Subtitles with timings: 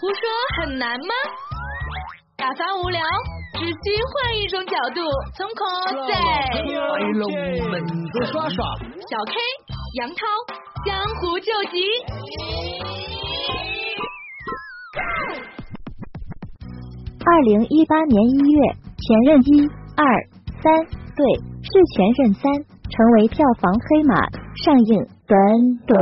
[0.00, 0.20] 胡说
[0.60, 1.12] 很难吗？
[2.36, 3.02] 打发无聊，
[3.54, 3.74] 只需
[4.14, 5.00] 换一种角度，
[5.36, 7.32] 从 cos 来龙
[7.68, 8.64] 门子耍耍，
[9.10, 9.34] 小 K
[9.98, 10.14] 杨涛
[10.86, 11.82] 江湖救急。
[17.26, 18.60] 二零一八年一月，
[19.02, 20.06] 前任一、二、
[20.62, 20.86] 三
[21.16, 21.26] 对
[21.60, 24.14] 是前任三，成为票房黑马，
[24.54, 25.36] 上映短
[25.88, 25.98] 短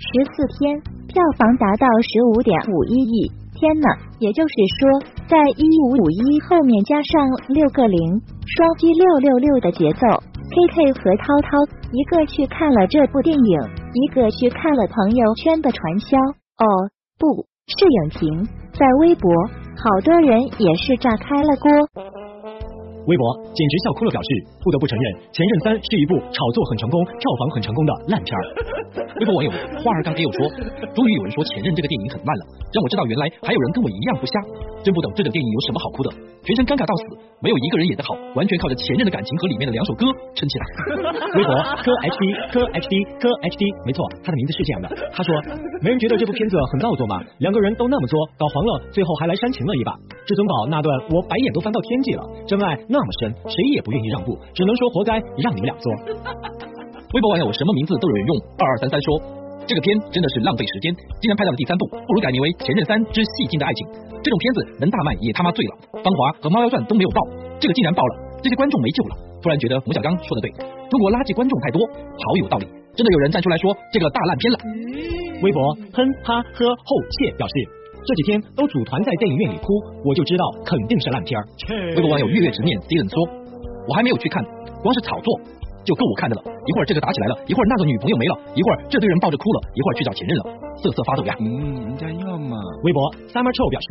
[0.00, 0.93] 十四天。
[1.14, 3.86] 票房达到十五点五一亿，天呐！
[4.18, 4.98] 也就是说，
[5.30, 7.22] 在一五五一后面加上
[7.54, 10.08] 六个零，双击六六六的节奏。
[10.50, 11.56] K K 和涛涛，
[11.92, 13.60] 一个去看了这部电影，
[13.94, 16.18] 一个去看了朋友圈的传销。
[16.18, 16.66] 哦，
[17.16, 19.30] 不是影评，在微博，
[19.78, 22.23] 好多人也是炸开了锅。
[23.06, 23.22] 微博
[23.52, 24.28] 简直笑哭了，表示
[24.62, 28.42] 不得不承认，《前任三》是一部炒作很成功、票房很成功的烂片儿。
[29.20, 29.50] 微博网友
[29.82, 30.48] 花儿刚给我说，
[30.94, 34.34] 终于有人说《前任》这个电影很烂了，让我知道原来还有人跟我一样不瞎。
[34.84, 36.12] 真不懂这种电影有什么好哭的，
[36.44, 40.04] 全程尴尬到死，没有一个人演得好，完全靠着前任的感情和里面的两首歌
[40.36, 40.64] 撑起来。
[41.40, 42.20] 微博科 HD
[42.52, 44.86] 科 HD 科 HD，没错，他的名字是这样的。
[45.08, 45.32] 他说，
[45.80, 47.16] 没人觉得这部片子很造作吗？
[47.40, 49.96] 两个人都那么作，搞黄了，最后还来煽情了一把。
[50.28, 52.22] 至尊宝那段，我白眼都翻到天际了。
[52.44, 55.90] 真爱那么深，谁也不愿意让步，只能说活该让你们俩作。
[57.10, 59.18] 微博网友什么名字都有人用，二二三三说。
[59.66, 63.80] 这个片真的是浪费时间，竟然拍到了第三部，不如改名为《前任三之戏精的爱情》。
[64.20, 65.72] 这种片子能大卖也他妈醉了，
[66.04, 67.18] 《芳华》和《猫妖传》都没有爆，
[67.58, 68.12] 这个竟然爆了，
[68.44, 69.16] 这些观众没救了。
[69.40, 70.52] 突然觉得冯小刚说的对，
[70.92, 72.68] 中国垃圾观众太多，好有道理。
[72.92, 74.58] 真的有人站出来说这个大烂片了。
[75.40, 75.58] 微博
[75.96, 77.54] 哼哈呵后谢表示，
[78.04, 79.72] 这几天都组团在电影院里哭，
[80.04, 81.42] 我就知道肯定是烂片儿。
[81.96, 83.16] 微博网友月月执念 e n 说，
[83.88, 84.44] 我还没有去看，
[84.82, 85.40] 光是炒作。
[85.84, 90.44] 就够我看的了，一会儿这个打起来了，一会儿那个女朋友没了，一会儿这堆人抱着哭了，一会儿去找前任了，
[90.80, 91.36] 瑟瑟发抖呀。
[91.40, 92.56] 嗯，人家要嘛。
[92.84, 93.88] 微博 summer c h o 表示，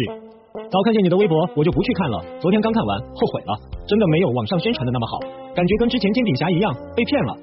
[0.73, 3.53] 早看见你的微博我就不去看了，昨天刚看完后悔了，
[3.85, 5.21] 真的没有网上宣传的那么好，
[5.53, 7.37] 感觉跟之前煎饼侠一样被骗了。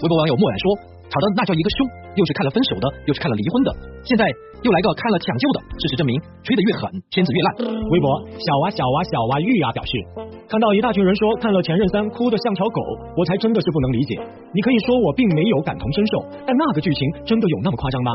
[0.00, 0.91] 微博网友默然说。
[1.12, 1.84] 吵的那叫一个凶，
[2.16, 3.68] 又是看了分手的，又是看了离婚的，
[4.00, 4.24] 现在
[4.64, 5.60] 又来个看了抢救的。
[5.76, 7.48] 事实证明，吹得越狠，片子越烂。
[7.68, 8.06] 微博
[8.40, 9.92] 小娃小娃小娃玉啊表示，
[10.48, 12.80] 看到一大群人说看了《前任三》哭得像条狗，
[13.12, 14.16] 我才真的是不能理解。
[14.56, 18.10] 你可以说我并没有感同身受，但那个剧情真的有那么夸张吗？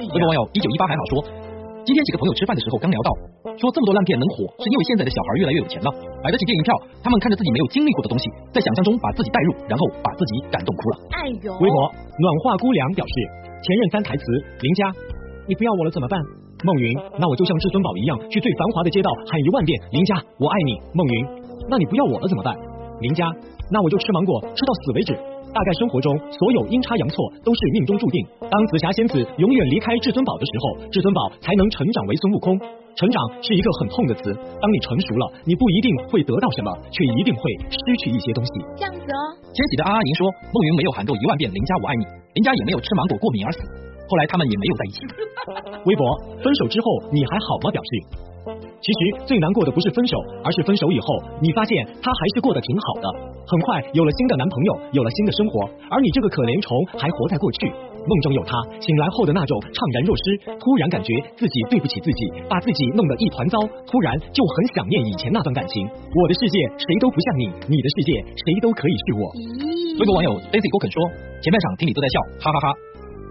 [0.00, 1.49] 微博网友一九一八还好说。
[1.80, 3.10] 今天几个朋友吃饭的时候刚聊到，
[3.56, 5.88] 说这么多烂片能火，是因为现在的小孩越来越有钱了，
[6.20, 6.76] 买得起电影票。
[7.02, 10.94] 他们看着自己没有经历过的东西，在想象中把自己带入，然后把自己感动哭了。
[11.16, 11.48] 哎呦！
[11.56, 11.76] 微博
[12.20, 13.14] 暖化姑娘表示，
[13.64, 14.24] 前任三台词：
[14.60, 14.92] 林佳，
[15.48, 16.20] 你不要我了怎么办？
[16.62, 20.76] 孟云，那我就像至尊宝一样，去最繁华的街道喊一万遍林佳，我爱你。
[20.92, 21.14] 孟云，
[21.70, 22.52] 那你不要我了怎么办？
[23.00, 23.24] 林佳，
[23.72, 25.16] 那我就吃芒果吃到死为止。
[25.52, 28.26] 大概生活中所有阴差阳错都是命中注定。
[28.40, 32.58] 当紫霞仙子永远离开至尊宝的时候，至尊宝才能成长为孙悟空。
[32.96, 34.34] 成长是一个很痛的词。
[34.34, 38.52] 当你成熟了，你不一定会得到什么，却一定会失去一些东西。
[38.76, 39.18] 这样子哦。
[39.54, 43.60] 千玺的阿阿宁说，梦云没有喊够一万遍林家我爱你，林家也没有吃芒果过敏而死。
[44.10, 44.98] 后来他们也没有在一起。
[45.86, 46.02] 微博
[46.42, 47.70] 分手之后你还好吗？
[47.70, 48.29] 表示。
[48.80, 51.06] 其实最难过的不是分手，而是分手以后，
[51.40, 53.06] 你发现他还是过得挺好的，
[53.46, 57.68] 很快有了新的男朋友，有了新的生活，而你这个可怜虫还活在过去。
[58.00, 65.84] 梦中有他，醒来后的那种怅然若失，突然感觉自己对不起自己，把自己弄得一团糟，突然就很想念以前那段感情。
[65.84, 69.28] 我的世界谁都不像你，你的世界谁都可以是我。
[70.00, 70.96] 微博网友 Daisy 郭肯说，
[71.44, 72.66] 前半场听你都在笑，哈哈哈。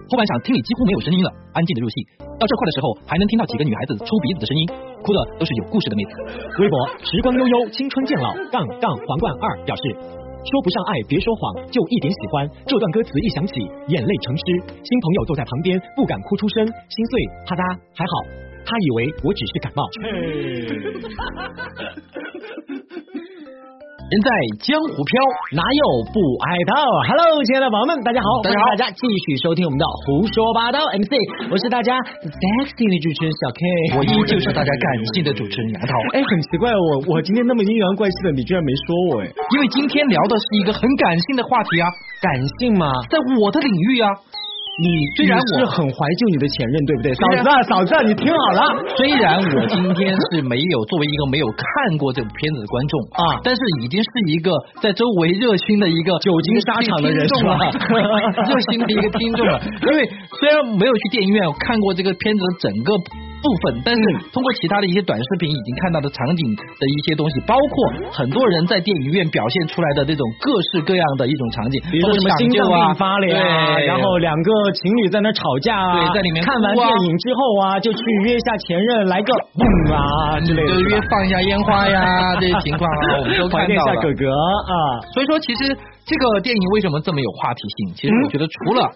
[0.06, 2.06] 后半场听你几乎没有声音了，安静的入戏。
[2.38, 4.70] 到这块的时候，还能听到几个女孩子抽鼻子的声音，
[5.04, 6.12] 哭的都是有故事的妹子。
[6.60, 12.50] 微博时光悠悠，青春渐老，杠杠皇冠二表示，说不上爱别说谎，就一点喜欢。
[12.66, 13.54] 这段歌词一响起，
[13.88, 14.44] 眼泪成诗。
[14.84, 17.26] 新朋友坐在旁边，不敢哭出声，心碎。
[17.48, 17.64] 啪嗒，
[17.96, 18.14] 还好，
[18.66, 19.84] 他以为我只是感冒。
[24.10, 24.30] 人在
[24.66, 25.14] 江湖飘，
[25.54, 26.74] 哪有不挨刀
[27.14, 31.14] ？Hello，亲爱的宝宝们，大家好，大家好，大家继续收听我们的胡说八道 MC，
[31.54, 31.94] 我是大家
[32.26, 33.62] sexy 的主持人小 K，
[33.94, 35.94] 我依旧是大家感性的主持人杨涛。
[36.18, 41.86] 哎，很奇怪，我我今天那么阴阳怪气的，你居然没说我哎，因为今天聊的是一个很感性的话题啊，
[42.18, 44.10] 感性嘛，在我的领域啊。
[44.80, 44.88] 你
[45.18, 47.12] 虽然是很怀旧你的前任，对不对？
[47.14, 48.62] 嫂子，嫂子， 你听好了。
[48.96, 57.60] 虽然我今天是没有作为一个没有看过这部片子的观众 啊，但是已经是一个在周围热心的一个久经沙场的人众了，
[58.48, 59.60] 热心的一个听众了。
[59.92, 60.08] 因为
[60.40, 62.94] 虽然没有去电影院看过这个片子的整个。
[63.42, 64.02] 部分，但是
[64.32, 67.74] 通过其他的一些短视频已经看到的场景的一些东西，包括
[68.12, 79.64] 很多人在电影院表现出来的这种各式各样的一种场景，比如说什么心脏病发了呀，对然后两个情侣在那吵架啊，对在里面看完电影之后啊，就去约一下前任来个蹦
[79.96, 83.96] 啊之类的，就约放一下烟花呀 这些情况啊，我们都怀念一看到了。
[83.96, 84.74] 下哥哥啊。
[85.14, 85.76] 所以说，其实
[86.06, 87.94] 这个电影为什么这么有话题性？
[87.96, 88.90] 其实我觉得除了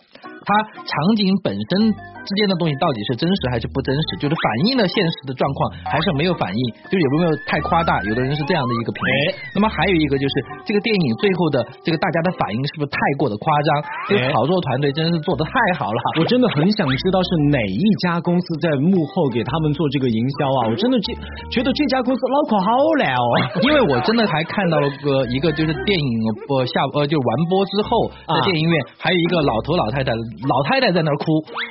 [0.43, 0.49] 它
[0.83, 7.99] 场景本身之间的东西到底是真实还是不真实，就是反映了现实的状况还是没有反映，就是有没有太夸大？
[8.03, 9.15] 有的人是这样的一个评论。
[9.55, 13.67] 那么还有一个就是这个电影最后的这个大家的反应是不是太过的夸张？
[14.07, 15.99] 这个哎炒作团队真的是做的太好了。
[16.19, 20.59] 我真的很想知道是哪一家公司在幕后给他们做这个营销啊！
[20.71, 21.13] 我真的这
[21.51, 23.23] 觉得这家公司脑壳好烂哦。
[23.63, 26.11] 因为我真的还看到了个一个就是电影
[26.49, 30.11] 呃下呃就完播之后啊在电影院还有一个老头老太太
[30.47, 31.25] 老太太在那儿哭，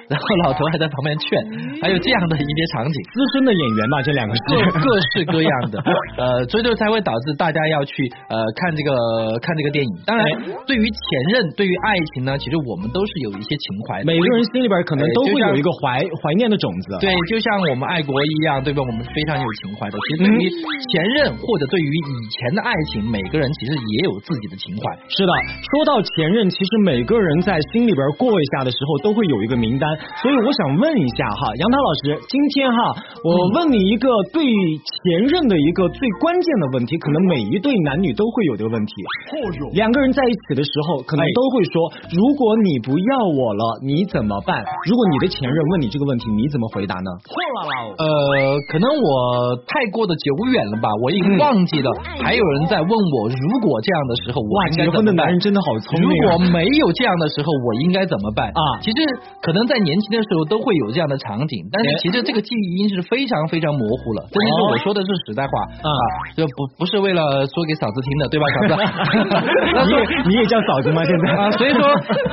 [0.08, 1.28] 然后老头还在旁边劝，
[1.82, 2.96] 还有这样的一些场景。
[3.12, 5.76] 资深的演员嘛，这两个各是各式各样的，
[6.16, 8.92] 呃，所以就才会导致大家要去呃看这个
[9.40, 9.90] 看这个电影。
[10.06, 10.24] 当然，
[10.66, 14.04] 对于前任，对于爱情呢，其实我们都是有一些情怀的。
[14.06, 16.98] 每个人心里边可能都会有一个怀怀念的种子。
[17.00, 18.82] 对，就像我们爱国一样，对吧？
[18.82, 19.98] 我们是非常有情怀的。
[19.98, 20.50] 其实对于
[20.92, 24.82] 前任或者对于以前的爱情，每个人其实也有自己的情怀。
[25.08, 25.32] 是的，
[25.72, 29.88] 说到前任，其实每个人在心里边过一下的时候，都会有一个名单。
[30.20, 32.78] 所以我想问一下哈，杨涛老师，今天哈，
[33.24, 38.92] 我问你一个对前任的一个最关键的问题，可能每一对男女都会有这个问题。
[39.72, 41.76] 两个人在一起的时候，可能都会说，
[42.12, 44.62] 如果你不要我了，你怎么办？
[44.84, 47.10] 如果你的前任问你这个问题，你怎么回答呢？
[47.96, 48.06] 呃，
[48.68, 51.90] 可能我太过的久远了吧，我已经忘记了。
[52.22, 56.36] 还有人在问我，如果这样的时候，我哇，结婚的男人真的好聪明、如啊。
[56.36, 58.96] 果没有这样的时候，我应该怎么办啊其实
[59.42, 64.26] 可能在年轻的时候都会有这样的场景，但是哎其实这个记忆已经是非常非常模糊了。
[64.32, 65.52] 真的是哦我说的是实在话
[65.84, 65.90] 啊
[66.36, 68.72] 就不不是为了说给嫂子听的，对吧， 嫂子？
[69.74, 71.04] 那你说也 你也叫嫂子吗？
[71.04, 71.82] 现在啊， 所以说，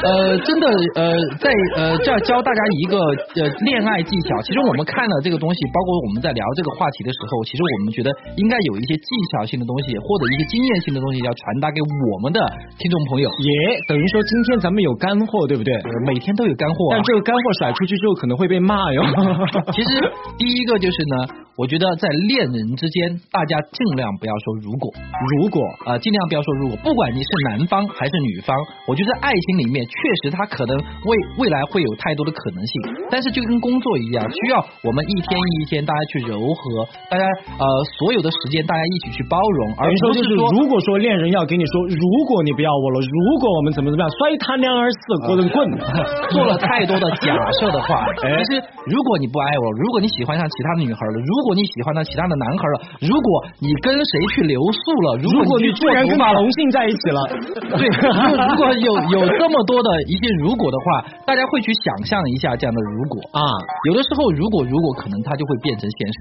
[0.04, 0.66] 呃，真的，
[0.96, 2.98] 呃，在呃这儿教大家一个
[3.42, 4.42] 呃恋爱技巧。
[4.42, 12.40] 其实我们看了这个东西，包括我们在聊这个话题的时候，其实我们觉得应该有一些技巧性的东西，或者一些经验性的东西要传达给我们的
[12.80, 13.28] 听众朋友。
[13.40, 13.52] 也
[13.88, 15.74] 等于说今天咱们有干货，对不对？
[16.00, 16.96] 呃每天都有干货、啊。
[16.96, 19.04] 但，这个干货甩出去之后可能会被骂哟。
[19.75, 19.90] 其实
[20.38, 24.90] 第一个就是呢，我觉得在恋人之间，大家尽量不要说如果，
[25.36, 28.56] 如果啊、尽量不要说如果，不管你是男方还是女方，
[28.88, 29.94] 我觉得爱情里面确
[30.24, 32.74] 实它可能未未来会有太多的可能性，
[33.12, 37.24] 但是就跟工作一样，需要我们一天一天大家去柔和，大家
[37.57, 37.66] 呃
[37.98, 45.80] 所有的时间大家一起去包容，而等于说就是，不是说如果说恋人要给你说，如果你不要我了，如果我们怎么怎么样，摔他娘儿死滚滚滚，
[46.32, 53.28] 做了太多的假设的话，哎其实如果你不爱我，如果你喜欢上其他的女孩了，如果你喜欢上其他的男孩了，如果
[53.60, 57.20] 你跟谁去留宿了，如如果你果你突然跟同性在一起了，
[57.78, 63.42] 对，如如果有有这么多的一些如果的话，大家会去想象一下这样的如果啊。
[63.90, 66.20] 有的时候，如果如果可能它就会变成现实。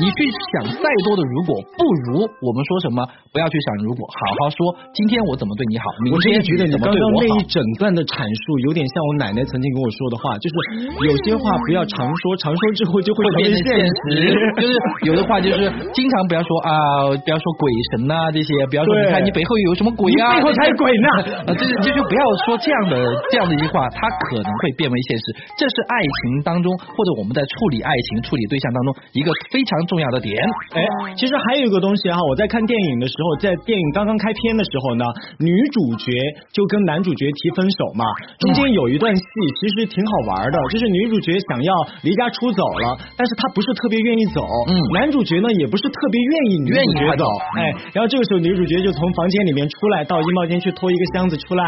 [0.00, 0.18] 你去
[0.56, 4.56] 想再多的如果，不如我们说什么，不要去想如果，好好说
[4.94, 7.50] 今天我怎么对你好，明我真天的觉得你刚刚那一。
[7.50, 10.54] 整段的阐述，有点像我奶奶曾经跟我说的话，就是
[11.08, 14.72] 有些话不要常说，常说之后就会会变成现现实，就是
[15.06, 16.70] 有的话就是经常不要说啊，
[17.10, 21.08] 不要说鬼神呐、这些，不要说你看你背后有什么鬼啊，背后才有鬼呢
[21.46, 22.96] 啊，这这就不要说这样的
[23.30, 25.24] 这样的一句话，它可能会变为现实。
[25.56, 30.34] 这是爱情当中或者我们在处理爱情、处理对象当中一个非常重要的点。
[30.74, 30.82] 哎，
[31.16, 35.04] 其实还有一个东西哈，我在看电影的时候，在电影刚刚开篇的时候呢，
[35.38, 36.12] 女主角
[36.52, 38.04] 就跟男主角提分手嘛，
[38.38, 39.24] 中间有一段戏
[39.58, 41.70] 其实挺好玩的，就是女主角想要
[42.02, 47.24] 离家出走了，但是她不是特别愿意走，嗯男主角呢也不是特别愿意女愿意走主角走，
[47.56, 47.60] 哎，
[47.94, 51.64] 然后这个时候女主角就从房间里面出来，到衣帽间去拖一个箱子出来，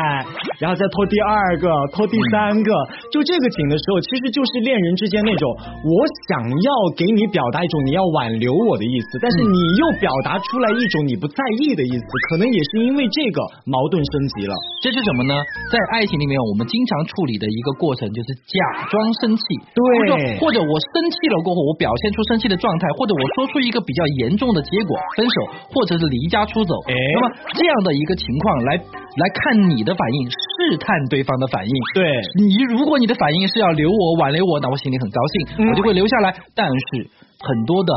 [0.59, 2.71] 然后再拖第二个，拖第三个，
[3.13, 5.47] 就这个景的时候，其实就是恋人之间那种
[5.87, 5.95] 我
[6.29, 14.55] 想要给你表达一种你要挽留我的意思，但是你又表达出来一种你不在意的意思，可能也是因为这个矛盾升级了。
[14.83, 15.35] 这是什么呢？
[15.71, 18.57] 在爱情里面，我们经常处理的一个过程就是假
[18.89, 19.45] 装生气，
[19.77, 25.37] 对或者或者我生气了过后，我表现出生气的状态，或者我说出一个比较严重的结果，分手，
[25.69, 26.73] 或者是离家出走。
[26.89, 31.73] 哎那么这样的一个情况来来看你的反应，试探对方的反应。
[31.95, 32.09] 对，
[32.41, 36.35] 你如果你的反应是要留我挽留我，那我心里很高兴，嗯我就会留下来。
[36.55, 37.07] 但是
[37.41, 37.93] 很多的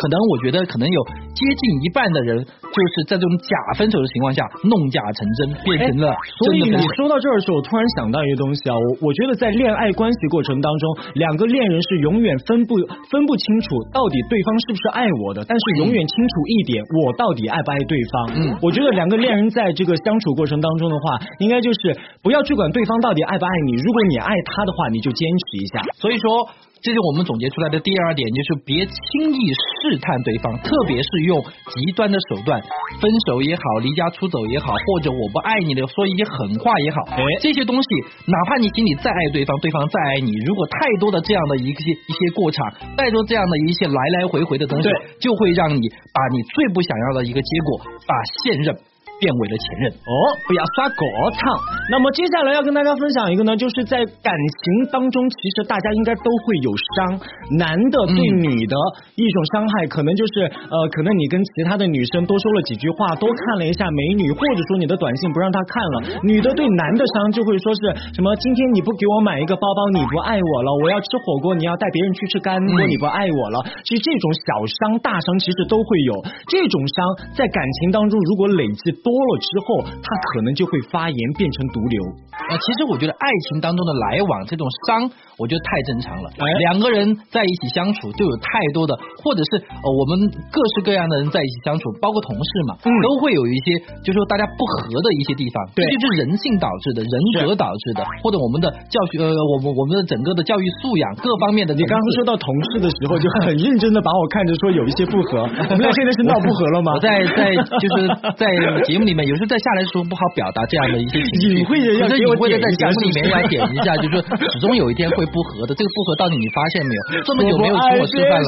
[0.00, 1.00] 可能，我觉得可能有
[1.36, 6.08] 接近一半的人就是在这种假分手的情况下弄假成真，变成了
[6.40, 6.94] 所以你真的分手。
[6.96, 10.84] 说到这儿的时候，我突然想到一个东西啊，我我觉得在恋爱关系过程当中，
[11.20, 12.80] 两个恋人是永远分不
[13.12, 18.14] 分不清楚到底对方是不是爱我的，但是永远清楚一点，我到底爱不爱对方。
[18.40, 25.80] 嗯我觉得两个恋人在这个相处过程当中的话，应该就是不要去管对方到底爱不爱你，如果你爱他的话，你就坚持一下。
[25.98, 26.48] 所以说，
[26.82, 32.60] 这是我们总结出来的第二点，就是别轻易试探对方，特别是用极端的手段，
[33.00, 37.22] 分手也好，离家出走也好，或者我不爱你的说一些狠话也好，哎。
[37.40, 37.88] 这些东西，
[38.26, 42.66] 哪怕你心里再爱对方，对方再爱你，如果太多的这样的一些一些过场，
[42.96, 44.88] 太多这样的一些来来回回的东西，
[45.20, 45.80] 就会让你
[46.12, 48.76] 把你最不想要的一个结果，把现任
[49.20, 49.92] 变为了前任。
[49.92, 50.12] 哦，
[50.48, 51.04] 不要刷国
[51.36, 51.52] 唱。
[51.92, 57.20] 那么接下来要跟大家分享一个呢，就是在感情当中，其实大家应该都会有伤，
[57.60, 58.74] 男的对女的
[59.14, 65.96] 一种伤害，可能就是呃，可能你跟其他的女生多说了几句话，多看了一下美女，或者说你的短信不让她看了。
[66.24, 67.80] 女的对男的伤就会说是
[68.14, 73.60] 什么，今天你不给我买一个包包，你不爱我了；我要吃火锅，你要带别人去吃干锅，你不爱我了。
[73.84, 76.14] 其实这种小伤、大伤其实都会有。
[76.48, 76.96] 这种伤
[77.34, 81.98] 在感情当中，如果累积多了之后，它可能就会发炎变成毒瘤。
[82.30, 85.04] 啊，其实我觉得爱情当中的来往这种伤，
[85.36, 86.30] 我觉得太正常了。
[86.40, 97.14] 哎两个人在一起相处，就有太多的，或者是呃我们各式各样的人在一起相处，包括同事嘛，嗯都会有一些，就是说大家不和的一些地方，对这就是人性导致的，人
[97.44, 101.74] 格导致的，或者我们的教学，呃，我们我们的整个的教育素养各方面的。
[101.74, 106.98] 你刚刚说到同事的时候，就很认真的把我看着说有一些不合，我们俩现在是闹不和了吗我？
[107.00, 108.44] 在在就是在
[108.84, 115.74] 节目里面，有时候在下来的时候不好表达这样的一些情绪，隐晦地要可是给我隐晦的在节目里面要点一下，就是始终有一天会不和的。
[115.74, 117.00] 这个不和到底你发现没有？
[117.26, 118.46] 这么久没有请我吃饭了。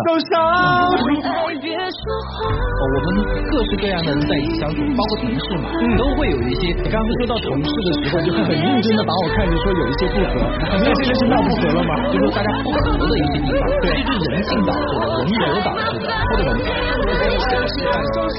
[2.53, 6.69] 哦我们各式各样的人在一起相处，包括同事嘛，都会有一些。
[6.83, 11.93] 你刚刚说到同事的时候，就很认真的把我看着说有一些不合，我们俩现在是闹不和了吗？
[12.13, 16.61] 就是大家不和的一些地方，对，这就是人性导致的，人格导致的，或者我们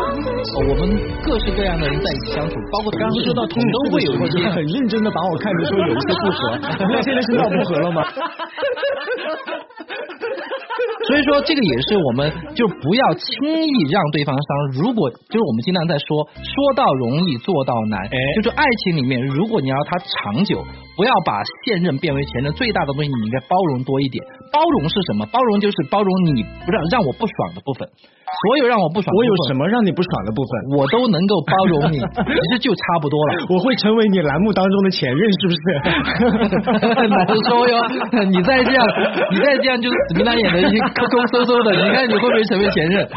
[0.70, 0.90] 我们
[1.24, 6.40] 各式各样的人在一起相处，包括刚刚说到同事都会有一些很认真的把我看着说有一些不合，
[6.86, 8.04] 我们现在是闹不合了吗？
[11.08, 14.84] 所以说，这个也是我们就不要轻易让对方伤。
[14.84, 20.64] 如果就是我们经常在说，说到容易做到难，哎就是爱情里面，如果你要它长久，
[21.00, 22.52] 不要把现任变为前任。
[22.60, 24.20] 最大的东西，你应该包容多一点。
[24.52, 25.24] 包容是什么？
[25.32, 30.52] 包容就是包容你不让让我不爽的部分，所有让我不爽的我有什么让你不爽的部分？
[30.76, 32.04] 我都能够包容你，
[32.36, 33.48] 其实就差不多了。
[33.48, 35.64] 我会成为你栏目当中的前任，是不是？
[37.08, 37.16] 难
[37.48, 37.80] 说哟，
[38.28, 38.84] 你再这样，
[39.32, 43.08] 你再这样就是死皮赖脸的一些抠抠搜搜的，你看你会不会成为前任？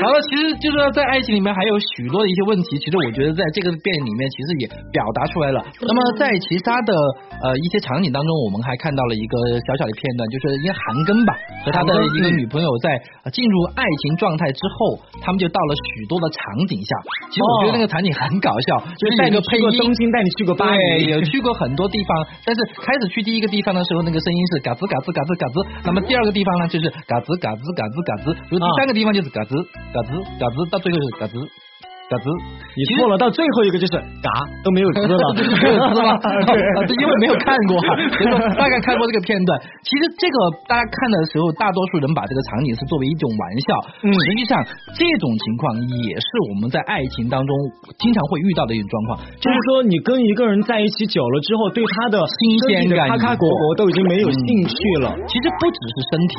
[0.00, 4.64] 好了，其实就是说在爱情里面还有许多的一些问题，其实我觉得在这个电影里面其实也
[4.94, 5.60] 表达出来了。
[5.82, 6.94] 那么在其他的
[7.42, 9.34] 呃一些场景当中，我们还看到了一个
[9.66, 16.90] 小小的片段，就是因为韩庚吧和他的一个女朋友在呃进入爱情状态之后，他们就到了许多的场景下。
[17.28, 22.10] 其实我觉得那个场景很搞笑，就是带个配音你去过东京，带你去过巴，黎，有去过很多地方，
[22.44, 29.52] 但是开始去第一个地方的时候，那个声音是嘎吱嘎吱嘎吱嘎吱，那么第二个地方呢就是嘎吱嘎吱嘎吱嘎吱，然后第三个地方就是嘎吱
[29.92, 31.36] 嘎吱嘎吱，到最后就是嘎吱。
[32.06, 32.30] 嘎吱，
[32.78, 34.30] 你错了，到最后一个就是嘎
[34.62, 36.14] 都没有滋了， 没有滋吗？
[36.46, 37.88] 对啊这因为没有看过哈，
[38.54, 39.58] 大概看过这个片段。
[39.82, 40.36] 其实这个
[40.70, 43.68] 大家看的时候，大多数人把这个场景是作为一种玩笑，
[44.06, 44.54] 嗯实际上
[44.94, 45.74] 这种情况
[46.06, 47.50] 也是我们在爱情当中
[47.98, 52.38] 经常会遇到的一种状况，就是说，你跟一个人在一起久了之后，对他的新
[52.70, 55.10] 鲜感咔咔果果都已经没有兴趣了。
[55.26, 56.34] 其实不只是身体。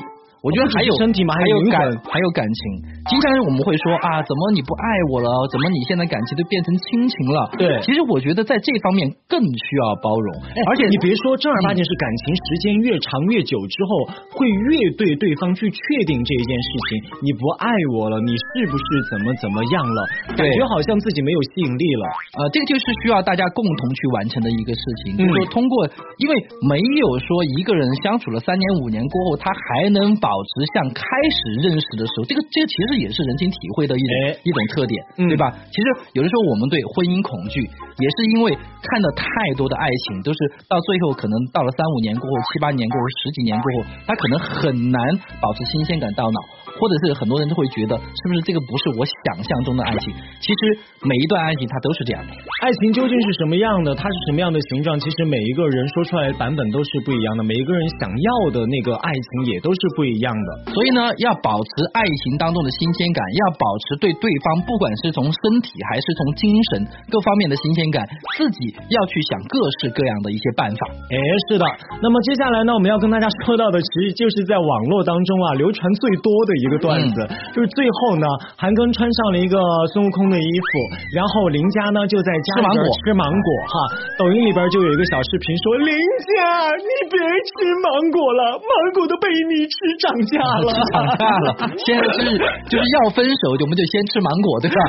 [0.46, 1.78] 我觉得还有身体嘛还还有感
[2.14, 2.62] 还有感情。
[3.10, 5.30] 经常我们会说啊，怎么你不爱我了？
[5.52, 7.40] 怎么你现在感情都变成亲情了？
[7.58, 10.30] 对其实我觉得在这方面更需要包容，
[10.70, 13.92] 而且你别说正儿八经是感情时间越长越久之后，
[14.38, 16.90] 会越对对方去确定这一件事情，
[17.24, 17.68] 你不爱
[17.98, 20.00] 我了，你是不是怎么怎么样了？
[20.38, 22.06] 感觉好像自己没有吸引力了。
[22.38, 25.88] 呃，这个就是需要大家共同去完成的一个事情，就是说嗯通过，
[26.20, 26.34] 因为
[26.68, 27.28] 没有说
[27.58, 34.36] 一个人相处了三年五年过后，他还能保持像开始认识的时候，这个这个其实也是人情体会的一种、哎。
[34.44, 35.32] 一种特点，嗯。
[35.32, 35.56] 对吧？
[35.72, 39.24] 其实有的时候我们对婚姻恐惧，也是因为看的太
[39.56, 45.00] 多的爱情，都是到最后可能到了三五年过后、七八年过后、十几年过后，他可能很难
[45.40, 46.40] 保持新鲜感到脑，
[46.78, 50.14] 或者是很多人都会觉得是不是这个不是我想象中的爱情？
[50.40, 50.62] 其实
[51.02, 52.32] 每一段爱情它都是这样的。
[52.64, 53.94] 爱情究竟是什么样的？
[53.94, 55.00] 它是什么样的形状？
[55.00, 60.72] 其实每一个人说出来的版本都是不一样的，每一个人想要的那个爱情也都是不一样的。
[60.74, 68.06] 所以呢，要保持爱情当中的新鲜感，要保持对对方不管是从身体还是从精神各方面的新鲜感，
[68.38, 70.82] 自己要去想各式各样的一些办法。
[71.10, 71.18] 哎，
[71.50, 71.66] 是的。
[72.02, 77.18] 那么接下来呢，我们要跟大家说到的，其实就是在网络当中啊流传最多的一个段子，
[77.54, 78.26] 就是最后呢，
[78.58, 79.58] 韩庚穿上了一个
[79.94, 80.70] 孙悟空的衣服，
[81.16, 83.74] 然后林佳呢就在家里边吃芒果哈。
[84.18, 91.48] 抖音里边就有一个小视频说：“林佳，你别吃芒果了，芒果都被你吃涨价 了， 涨价了。
[91.86, 92.38] 现在就是
[92.70, 94.80] 就是要分手，我们就先吃芒果，对吧？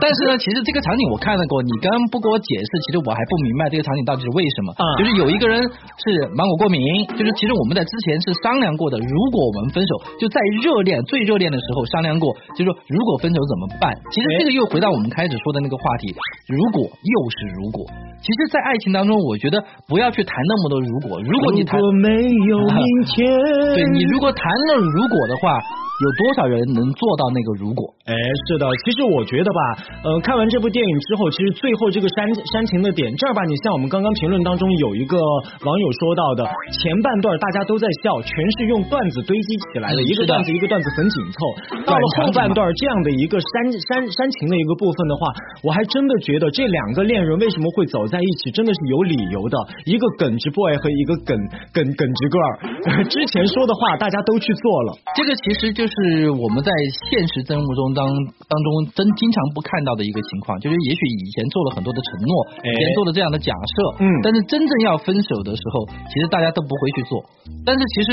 [0.00, 4.72] 但是呢，其实这个场景我看到过，你刚刚不给我解释，其实我还不明白这个场景到底是为什么。
[4.98, 6.80] 就是有一个人是芒果过敏，
[7.16, 13.92] 就是其实我们在之前是商量过的，如果我们分手，就在热恋最热恋的时候商量过，就是说如果分手怎么办？
[14.08, 16.08] 其实这个又回到我们开始说的那个话题，
[16.48, 17.84] 如果又是如果。
[18.24, 21.20] 其实，在爱情当中，我觉得不要去谈那么多如果。
[21.20, 22.08] 如果你谈没
[22.48, 23.28] 有明 天，
[23.76, 25.60] 对你如果谈了如果的话。
[25.98, 27.82] 有多少人能做到那个如果？
[28.08, 28.14] 哎，
[28.48, 29.60] 是的，其实我觉得吧，
[30.00, 32.24] 呃，看完这部电影之后，其实最后这个煽
[32.56, 35.20] 煽情的点这儿吧，你像我们刚刚评论当中有一个
[35.60, 36.40] 网友说到的，
[36.72, 41.84] 前半段大家都在笑，全是用段子堆积起来的，一个段子一个段子很紧凑。
[41.84, 45.28] 到了后半段这样的一个煽煽煽情的一个部分的话，
[45.68, 49.58] 我还真的觉得这两个恋人为什么会走在一起，真的是有理由的。
[49.84, 51.36] 一个耿直 boy 和一个耿
[51.76, 55.84] 耿耿直 girl， 之前说的话大家都去做了，这个其实就。
[55.88, 56.70] 是我们在
[57.10, 58.06] 现实生活中当
[58.46, 67.18] 当中真经常不看到的一个情况，就是也许以前做了很多的承诺，以前做了这样的假设，嗯，但是真正要分手的时候，其实大家都不会去做。
[67.66, 68.08] 但是其实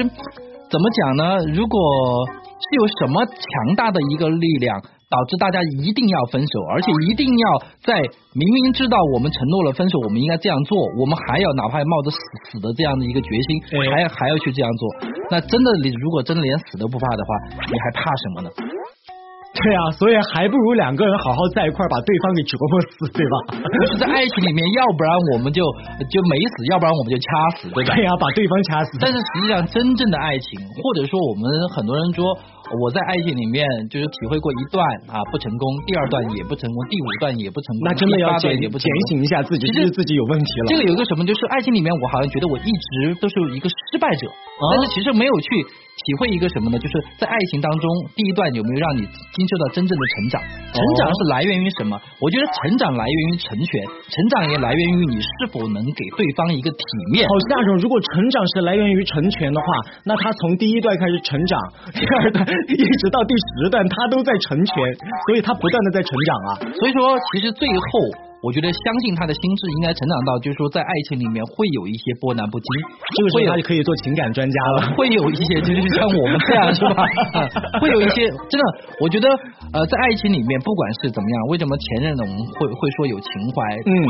[0.73, 1.37] 怎么讲呢？
[1.53, 1.77] 如果
[2.57, 4.81] 是有什么强大的一个力量。
[5.05, 7.45] 导致大家一定要分手，而且一定要
[7.85, 7.93] 在
[8.33, 12.17] 明明知道我们承诺了分手，我们应该这样做，我们还要哪怕冒着死
[12.49, 13.47] 死的这样的一个决心，
[13.93, 14.89] 还还要去这样做。
[15.29, 17.29] 那真的，你如果真的连死都不怕的话，
[17.69, 18.49] 你还怕什么呢？
[19.55, 23.35] 对啊，所以还不如两个人好好在一块儿，把对方给折磨死，对吧？
[23.55, 25.63] 就是在爱情里面，要不然我们就
[26.11, 27.95] 就没死，要不然我们就掐死，对吧？
[27.95, 28.97] 对呀，把对方掐死。
[28.99, 31.43] 但是实际上，真正的爱情，或者说我们
[31.75, 32.35] 很多人说。
[32.81, 33.61] 我在爱情里面
[33.93, 40.73] 就是体会过一段啊不成功，第二段也不成功，第五段也不成功，那真的要检也不检醒一下自己，其实自己有问题了。
[40.73, 44.25] 这个有一个什么，就是爱情里面我好像觉得我一直都是一个失败者，
[44.73, 45.47] 但是其实没有去
[46.05, 46.77] 体会一个什么呢？
[46.77, 50.37] 就是在爱情当中，第一段有没有让你经受到真正的成长？
[50.69, 51.97] 成长是来源于什么？
[52.21, 53.81] 我觉得成长来源于成全，
[54.13, 57.27] 成长也来源于你是否能给对方一个体面。
[57.27, 59.65] 好下种，如果成长是来源于成全的话，
[60.05, 61.59] 那他从第一段开始成长，
[61.91, 62.45] 第二段。
[62.69, 64.75] 一直到第十段，他都在成全，
[65.25, 66.49] 所以他不断的在成长啊。
[66.77, 67.83] 所以说，其实最后，
[68.43, 72.67] 我觉得相信他的心智应该成长到，就是说在爱情里面会有一些波澜不惊。
[73.15, 74.93] 这个时候他就可以做情感专家了。
[74.97, 77.01] 会有一些，就是像我们这样，是吧？
[77.81, 78.63] 会有一些，真的，
[79.01, 79.27] 我觉得，
[79.73, 82.21] 呃，在爱情里面，不管是怎么样，为什么前任呢？
[82.21, 83.59] 我们会会说有情怀，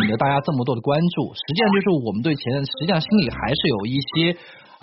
[0.04, 1.32] 引得大家这么多的关注。
[1.34, 4.36] 实际上，就是我们对前任，实际上心里还是有一些。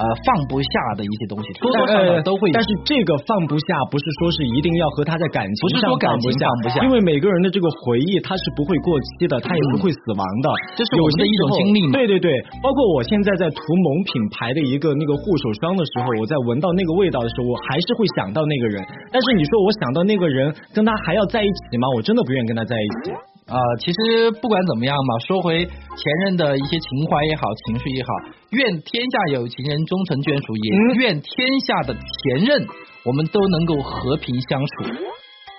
[0.03, 2.51] 呃，放不下的一些东西，多多少少都会。
[2.51, 10.51] 但是这个放不下，不是说是一定要和他在感情上放不下，不下，因为每个人的这个回忆，它是不会过期的，它也不会死亡的。
[10.75, 11.81] 这是我们的一种经历。
[11.95, 18.83] 对对对，包括我现在在涂某品牌的一个那个护手霜的时候，我在闻到那个味道的时候，我还是会想到那个人。
[19.15, 21.87] 但是你说我想到那个人跟他还要在一起吗？
[21.95, 23.15] 我真的不愿意跟他在一起。
[23.47, 28.09] 啊，其实不管怎么样嘛，说回前任的一些情怀也好，情绪也好，
[28.51, 32.67] 愿天下有情人终成眷属，也愿天下的前任
[33.05, 34.73] 我们都能够和平相处。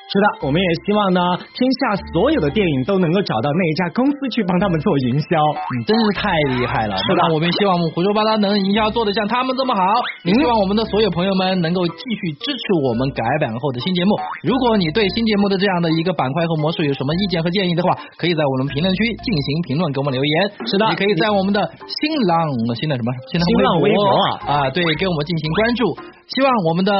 [0.04, 1.20] 是的，我们也希望呢，
[1.56, 5.26] 天下所有的电影都能够找到那一家公司去帮他们做营销，
[5.58, 6.94] 嗯，真是太厉害了。
[7.02, 9.82] 是的，我们希望我们胡说八道能营销做的像他们这么好。
[10.22, 14.12] 也希望我们的所有朋友们能够继续支持我们改版后的新节目。
[14.44, 20.34] 如果你对新节目的这样的一个板块和模式有什么意见和建议的话，可以在我们评论区进行评论，给我们留言。
[20.68, 21.58] 是的，也可以在我们的
[21.90, 24.04] 新浪新的什么新浪微博
[24.46, 25.98] 啊，对，给我们进行关注。
[26.28, 26.92] 希望我们的。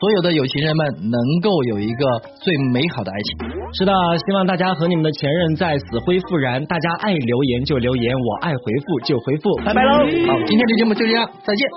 [0.00, 3.38] 所有的有情人们能够有一个最美好的爱情。
[3.72, 3.92] 是的，
[4.26, 6.64] 希望大家和你们的前任再死灰复燃。
[6.66, 9.56] 大家爱留言就留言，我爱回复就回复。
[9.64, 9.98] 拜拜喽！
[9.98, 11.68] 好，今天的节目就这样，再见。